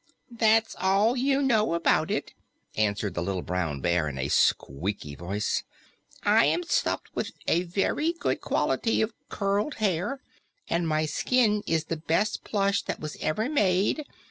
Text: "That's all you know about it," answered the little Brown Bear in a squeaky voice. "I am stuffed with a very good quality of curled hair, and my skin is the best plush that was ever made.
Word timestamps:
"That's 0.31 0.75
all 0.79 1.15
you 1.15 1.43
know 1.43 1.75
about 1.75 2.09
it," 2.09 2.33
answered 2.75 3.13
the 3.13 3.21
little 3.21 3.43
Brown 3.43 3.81
Bear 3.81 4.07
in 4.09 4.17
a 4.17 4.29
squeaky 4.29 5.13
voice. 5.13 5.63
"I 6.23 6.45
am 6.45 6.63
stuffed 6.63 7.15
with 7.15 7.33
a 7.47 7.61
very 7.61 8.11
good 8.13 8.41
quality 8.41 9.03
of 9.03 9.13
curled 9.29 9.75
hair, 9.75 10.19
and 10.67 10.87
my 10.87 11.05
skin 11.05 11.61
is 11.67 11.83
the 11.85 11.97
best 11.97 12.43
plush 12.43 12.81
that 12.81 12.99
was 12.99 13.15
ever 13.21 13.47
made. 13.47 14.07